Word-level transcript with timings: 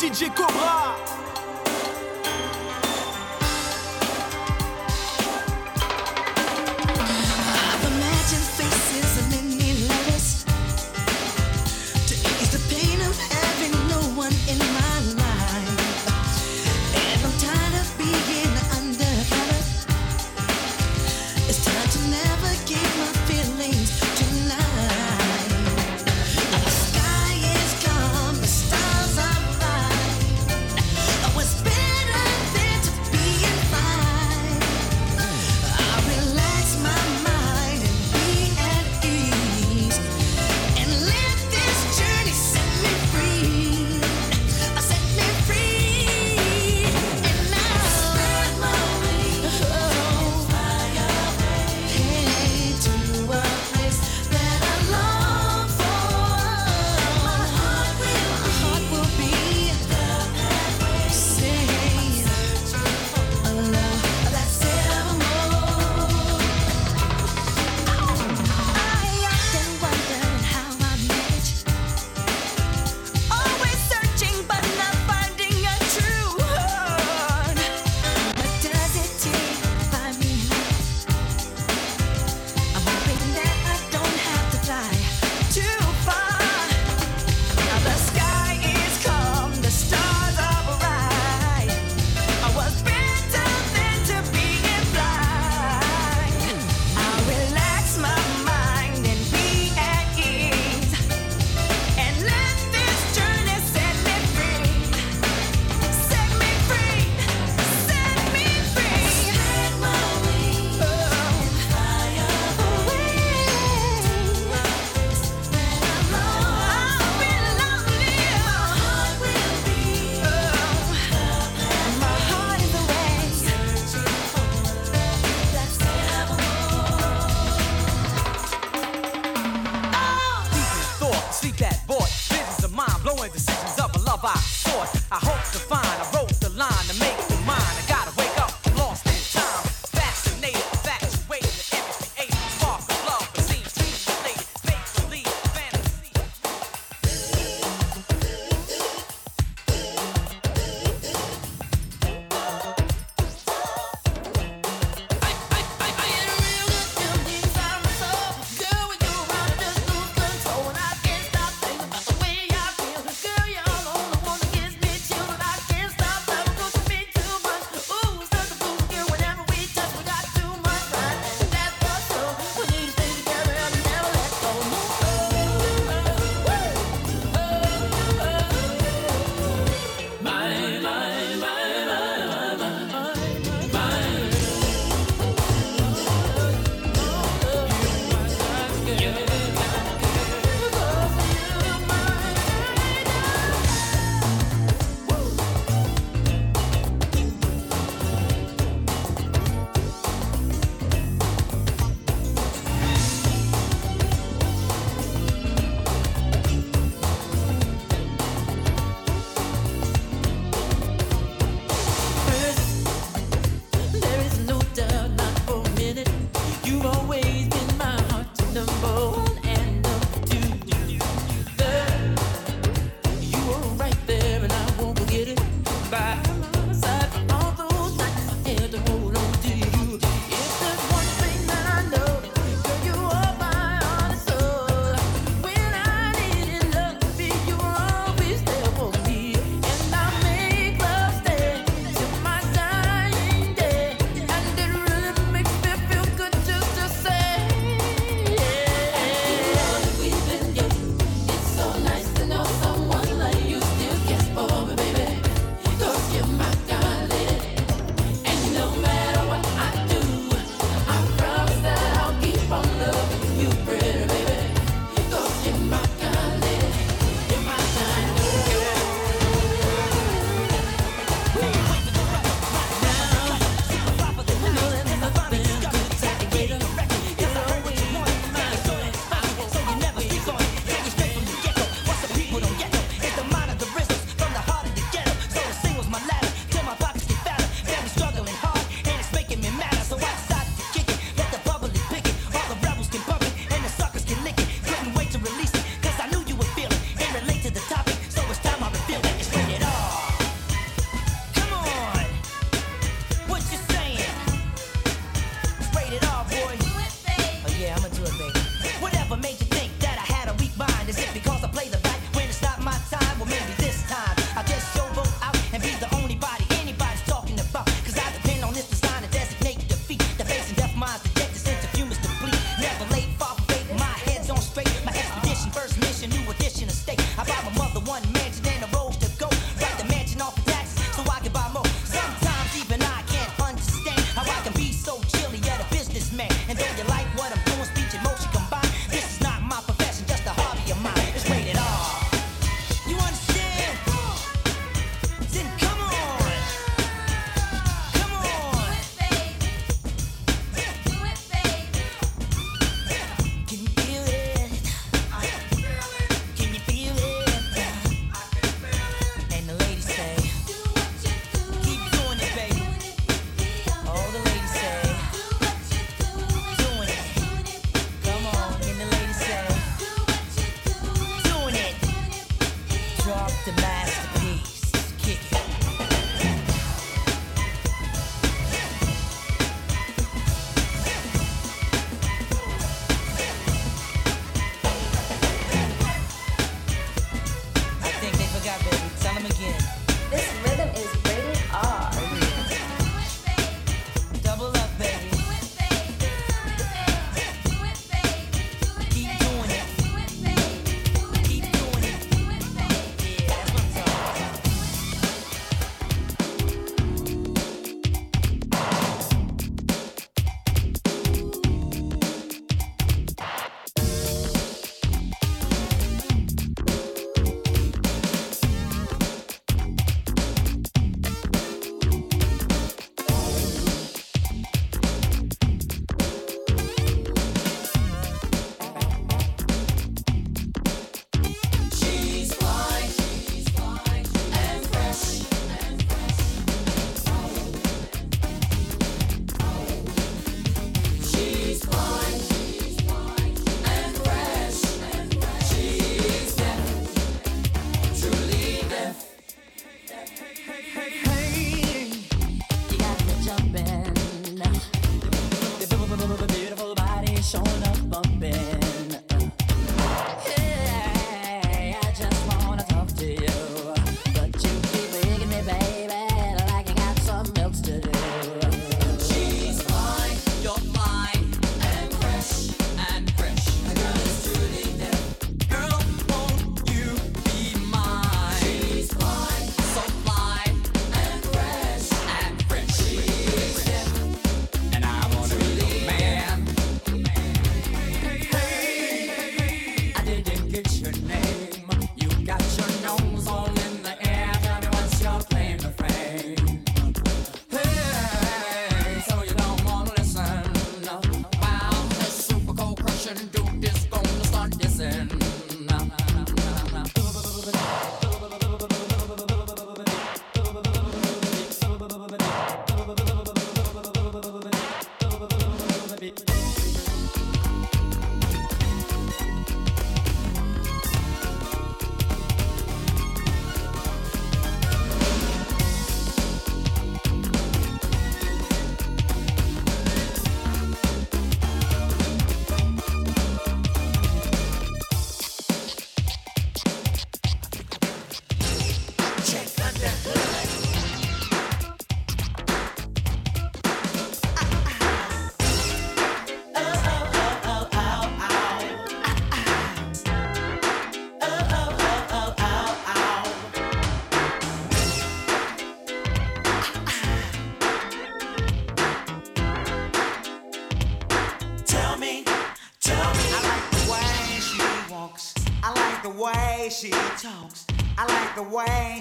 DJ 0.00 0.30
Cobra. 0.30 1.19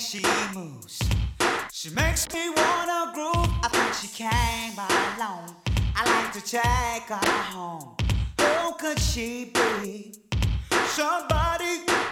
she 0.09 0.23
moves. 0.55 0.99
She 1.71 1.91
makes 1.91 2.27
me 2.33 2.49
wanna 2.49 3.11
groove. 3.13 3.47
I 3.61 3.69
think 3.69 3.93
she 3.93 4.07
came 4.07 4.73
alone. 4.73 5.55
I 5.95 6.03
like 6.03 6.33
to 6.33 6.41
take 6.41 7.07
her 7.09 7.31
home. 7.53 7.95
Who 8.41 8.73
could 8.79 8.99
she 8.99 9.51
be? 9.53 10.15
Somebody. 10.87 12.08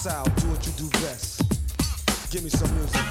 style, 0.00 0.24
do 0.24 0.48
what 0.48 0.66
you 0.66 0.72
do 0.78 0.88
best. 1.00 1.42
Give 2.30 2.42
me 2.42 2.48
some 2.48 2.74
music. 2.74 3.09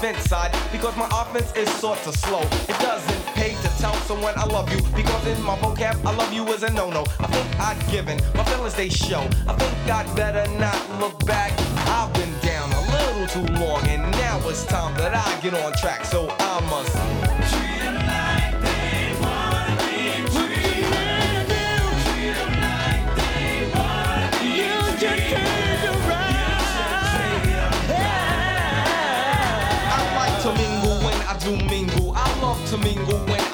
Defense 0.00 0.28
side 0.28 0.56
because 0.70 0.96
my 0.96 1.08
offense 1.10 1.52
is 1.56 1.68
sort 1.80 1.98
of 2.06 2.14
slow. 2.14 2.42
It 2.68 2.78
doesn't 2.78 3.26
pay 3.34 3.54
to 3.54 3.68
tell 3.80 3.94
someone 4.06 4.32
I 4.36 4.44
love 4.44 4.70
you 4.72 4.80
because 4.94 5.26
in 5.26 5.42
my 5.42 5.56
vocab, 5.56 6.04
I 6.04 6.14
love 6.14 6.32
you 6.32 6.46
is 6.52 6.62
a 6.62 6.72
no-no. 6.72 7.04
I 7.18 7.26
think 7.26 7.58
I'd 7.58 7.90
given 7.90 8.20
my 8.34 8.44
feelings 8.44 8.74
they 8.74 8.90
show. 8.90 9.22
I 9.48 9.54
think 9.54 9.90
I'd 9.90 10.14
better 10.14 10.48
not 10.52 10.78
look 11.00 11.18
back. 11.26 11.50
I've 11.88 12.12
been 12.14 12.32
down 12.42 12.70
a 12.70 12.80
little 12.92 13.26
too 13.26 13.52
long, 13.54 13.84
and 13.88 14.02
now 14.12 14.38
it's 14.48 14.64
time 14.66 14.96
that 14.98 15.14
I 15.16 15.40
get 15.40 15.54
on 15.54 15.72
track. 15.78 16.04
So 16.04 16.28
I 16.38 16.60
must 16.70 16.92
treat 17.50 18.37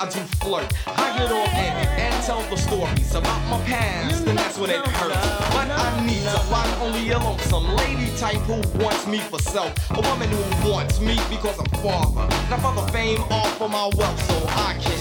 I 0.04 0.08
do 0.10 0.20
flirt. 0.44 0.70
I 0.86 1.16
get 1.16 1.32
on 1.32 1.48
in 1.48 1.88
and 1.98 2.24
tell 2.24 2.42
the 2.50 2.56
stories 2.56 3.14
about 3.14 3.40
my 3.48 3.58
past, 3.64 4.26
and 4.26 4.36
that's 4.36 4.58
when 4.58 4.68
it 4.68 4.86
hurts. 4.86 5.16
But 5.54 5.70
I 5.70 6.04
need 6.04 6.24
to 6.24 6.40
find 6.52 6.70
only 6.82 7.08
a 7.08 7.18
lonesome 7.18 7.74
lady 7.76 8.14
type 8.18 8.36
who 8.44 8.60
wants 8.84 9.06
me 9.06 9.20
for 9.20 9.38
self. 9.38 9.72
A 9.92 10.02
woman 10.02 10.28
who 10.28 10.70
wants 10.70 11.00
me 11.00 11.18
because 11.30 11.58
I'm 11.58 11.80
father. 11.80 12.28
Not 12.50 12.60
for 12.60 12.74
the 12.82 12.86
fame 12.92 13.22
or 13.32 13.46
for 13.56 13.70
my 13.70 13.88
wealth, 13.96 14.20
so 14.28 14.46
I 14.48 14.76
can 14.78 14.98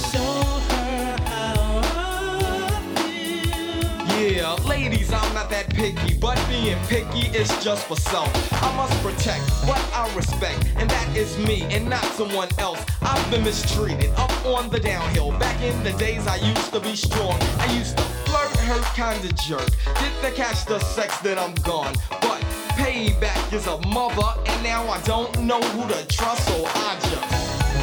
Yeah, 4.23 4.53
ladies, 4.65 5.11
I'm 5.11 5.33
not 5.33 5.49
that 5.49 5.67
picky, 5.73 6.17
but 6.17 6.39
being 6.47 6.77
picky 6.87 7.27
is 7.37 7.49
just 7.61 7.87
for 7.87 7.97
self. 7.97 8.31
I 8.53 8.73
must 8.73 8.93
protect 9.03 9.43
what 9.67 9.83
I 9.93 10.09
respect, 10.15 10.65
and 10.77 10.89
that 10.89 11.17
is 11.17 11.37
me 11.39 11.63
and 11.63 11.89
not 11.89 12.05
someone 12.15 12.47
else. 12.57 12.79
I've 13.01 13.29
been 13.29 13.43
mistreated 13.43 14.11
up 14.11 14.31
on 14.45 14.69
the 14.69 14.79
downhill. 14.79 15.31
Back 15.39 15.61
in 15.61 15.83
the 15.83 15.91
days, 15.99 16.25
I 16.25 16.37
used 16.37 16.71
to 16.71 16.79
be 16.79 16.95
strong. 16.95 17.35
I 17.59 17.73
used 17.77 17.97
to 17.97 18.03
flirt, 18.23 18.55
hurt, 18.59 18.85
kinda 18.95 19.33
jerk. 19.43 19.67
Didn't 19.99 20.35
catch 20.35 20.63
the 20.67 20.79
sex, 20.79 21.17
then 21.17 21.37
I'm 21.37 21.53
gone. 21.55 21.93
But 22.09 22.39
payback 22.79 23.51
is 23.51 23.67
a 23.67 23.77
mother, 23.87 24.39
and 24.45 24.63
now 24.63 24.87
I 24.87 25.01
don't 25.01 25.37
know 25.41 25.59
who 25.59 25.85
to 25.93 26.05
trust, 26.07 26.47
so 26.47 26.63
I 26.65 26.95
just. 27.09 27.27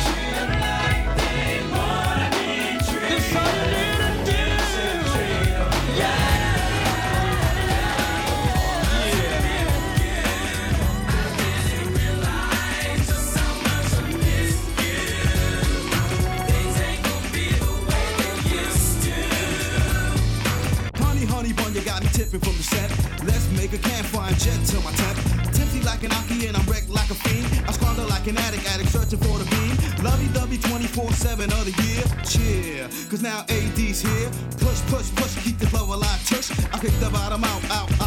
treat 0.07 0.49
like 0.64 1.05
they 1.18 1.61
wanna 1.70 2.30
be 2.32 2.78
treated. 2.86 3.69
24-7 30.93 31.45
of 31.53 31.64
the 31.66 31.82
year. 31.84 32.03
Cheer, 32.24 32.88
cause 33.09 33.22
now 33.22 33.45
AD's 33.49 34.01
here. 34.01 34.30
Push, 34.59 34.80
push, 34.88 35.14
push, 35.14 35.45
keep 35.45 35.59
the 35.59 35.66
flow 35.66 35.86
alive. 35.86 36.20
Tush, 36.26 36.51
I 36.72 36.78
picked 36.78 36.99
the 37.01 37.11
bottom 37.11 37.45
out, 37.45 37.70
out. 37.70 37.99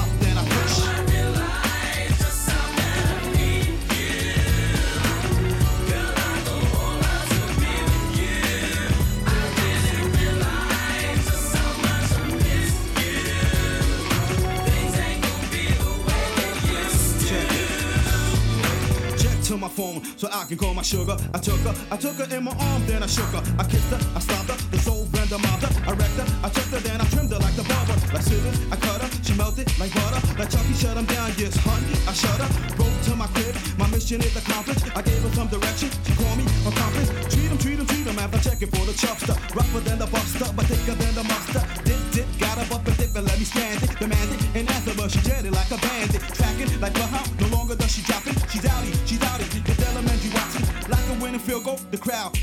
My 20.74 20.82
sugar. 20.82 21.18
I 21.34 21.40
took 21.40 21.60
her, 21.60 21.76
I 21.92 21.98
took 21.98 22.16
her 22.18 22.36
in 22.36 22.44
my 22.44 22.52
arm, 22.52 22.86
then 22.86 23.04
I 23.04 23.08
shook 23.08 23.30
her. 23.36 23.44
I 23.60 23.64
kissed 23.64 23.90
her, 23.94 24.00
I 24.16 24.20
stopped 24.20 24.50
her, 24.50 24.58
the 24.72 24.80
soul 24.80 25.08
render 25.14 25.38
mobbed 25.38 25.64
her. 25.64 25.72
I 25.90 25.94
wrecked 25.94 26.18
her, 26.18 26.28
I 26.44 26.50
took 26.50 26.70
her, 26.74 26.80
then 26.80 27.02
I 27.02 27.06
trimmed 27.06 27.32
her 27.32 27.40
like 27.40 27.56
the 27.56 27.64
barber. 27.64 27.94
Like 28.14 28.24
scissors, 28.24 28.58
I 28.72 28.76
cut 28.78 29.02
her, 29.02 29.10
she 29.24 29.34
melted 29.36 29.68
like 29.80 29.94
butter. 29.94 30.22
Like 30.38 30.50
Chucky 30.50 30.74
shut 30.74 30.98
him 30.98 31.06
down, 31.06 31.32
yes, 31.38 31.56
honey, 31.58 31.94
I 32.08 32.14
shut 32.14 32.38
her. 32.42 32.50
Rode 32.80 33.04
to 33.04 33.16
my 33.16 33.28
crib, 33.36 33.56
my 33.78 33.88
mission 33.88 34.22
is 34.22 34.36
accomplished. 34.36 34.86
I 34.96 35.02
gave 35.02 35.22
her 35.22 35.32
some 35.38 35.48
direction, 35.48 35.90
she 36.06 36.14
called 36.16 36.38
me 36.38 36.46
a 36.66 36.72
compass. 36.72 37.10
Treat 37.34 37.50
him, 37.54 37.58
treat 37.58 37.80
him, 37.80 37.86
treat 37.86 38.08
him 38.08 38.18
after 38.20 38.40
checking 38.40 38.70
for 38.70 38.86
the 38.86 38.94
chopster. 38.94 39.36
Rougher 39.56 39.82
than 39.82 40.00
the 40.00 40.08
buster, 40.08 40.48
but 40.56 40.66
thicker 40.66 40.96
than 40.96 41.14
the 41.14 41.24
monster. 41.24 41.62
Dip, 41.84 42.02
dip, 42.12 42.28
got 42.40 42.58
her 42.58 42.68
up 42.74 42.88
and 42.88 42.98
dip 42.98 43.16
and 43.16 43.26
let 43.28 43.38
me 43.38 43.46
stand 43.46 43.84
it. 43.84 43.92
Demanded 44.00 44.40
and 44.56 44.70
answer, 44.70 44.94
but 44.98 45.12
she 45.12 45.20
jetted 45.22 45.54
like 45.54 45.70
a 45.72 45.78
bandit. 45.78 46.22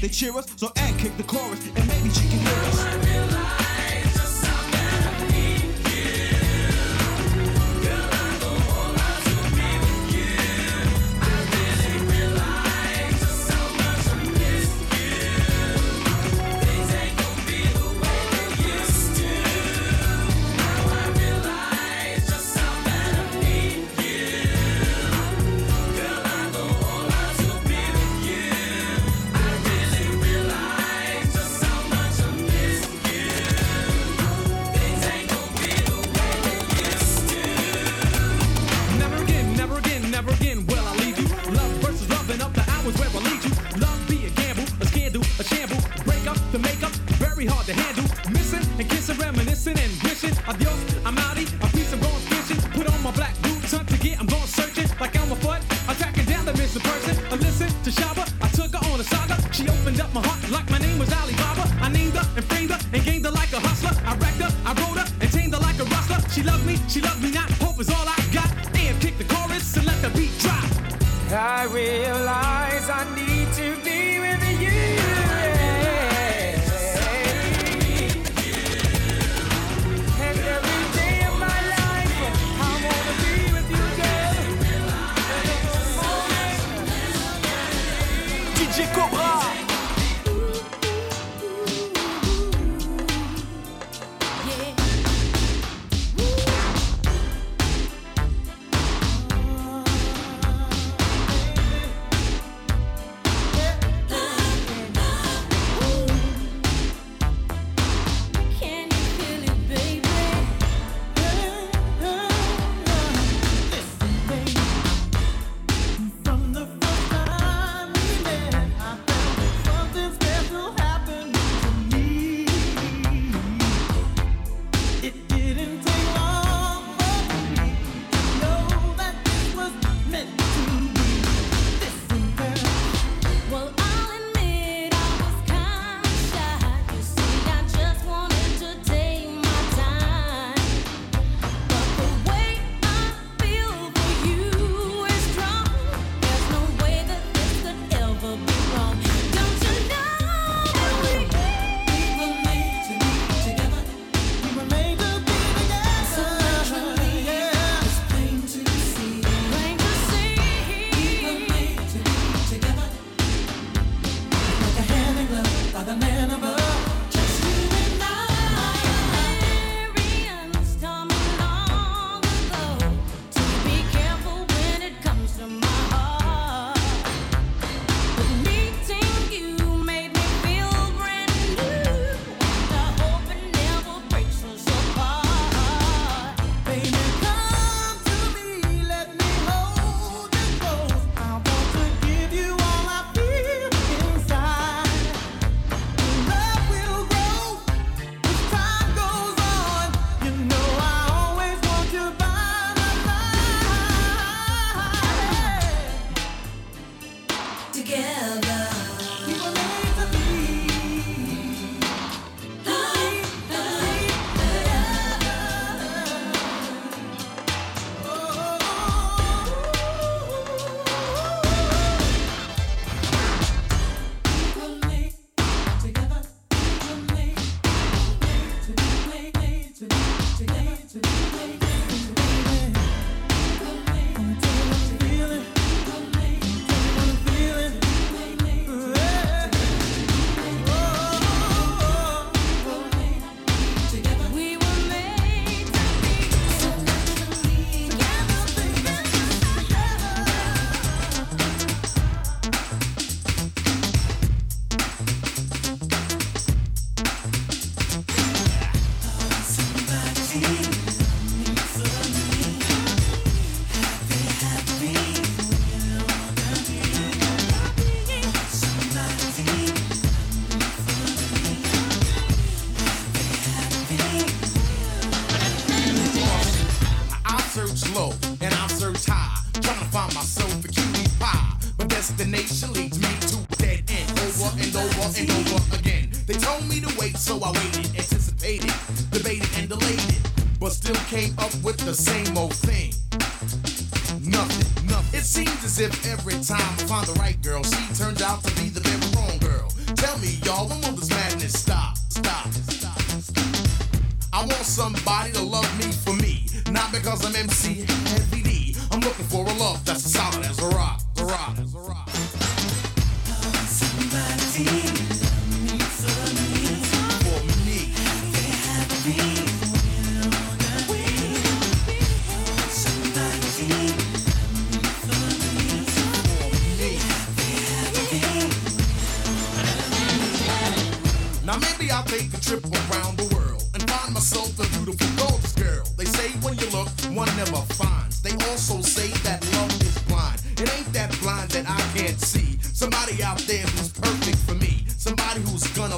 They 0.01 0.09
cheer 0.09 0.37
us. 0.37 0.47
So 0.57 0.73
and 0.77 0.99
kick 0.99 1.17
the 1.17 1.23
chorus, 1.25 1.61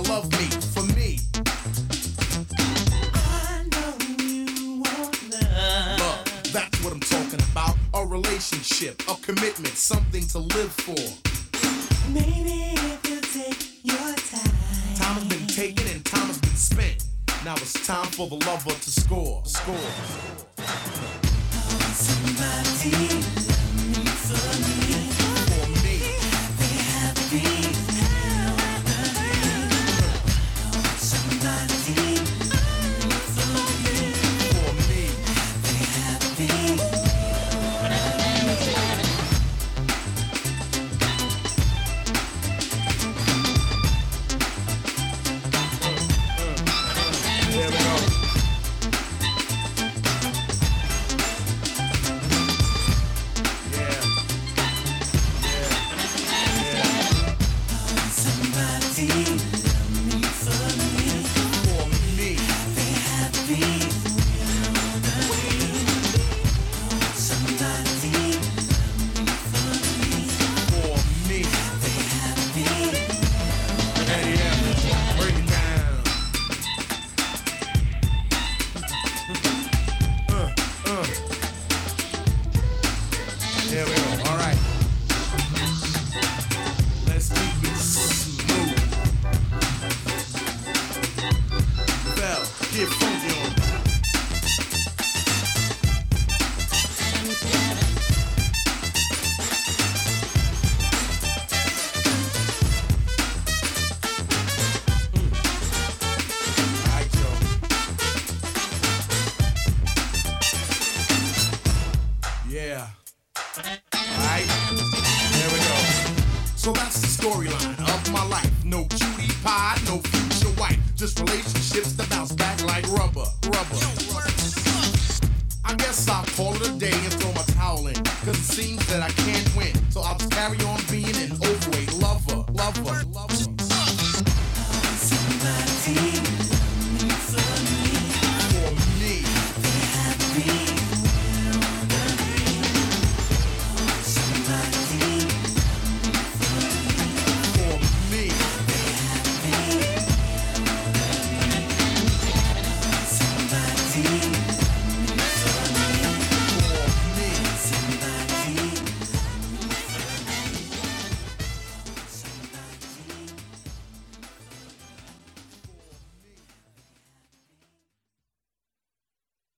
love 0.09 0.30
me 0.32 0.46
for 0.74 0.82
me. 0.94 1.18
That's 6.53 6.84
what 6.84 6.92
I'm 6.92 7.00
talking 7.00 7.40
about. 7.53 7.76
A 7.94 8.07
relationship, 8.07 9.03
a 9.09 9.14
commitment, 9.16 9.74
something 9.76 10.26
to 10.28 10.38
live 10.38 10.72
for. 10.72 11.03
Maybe 12.12 12.74
if 12.74 13.09
you 13.09 13.20
take 13.20 13.84
your 13.84 14.14
time. 14.14 14.96
Time 14.96 15.14
has 15.14 15.24
been 15.24 15.46
taken 15.46 15.86
and 15.88 16.05
time 16.05 16.26
has 16.26 16.38
been 16.38 16.57
spent. 16.57 17.05
Now 17.44 17.55
it's 17.55 17.86
time 17.86 18.07
for 18.07 18.28
the 18.28 18.36
lover 18.46 18.70
to 18.70 18.90
score, 18.90 19.42
score. 19.44 20.61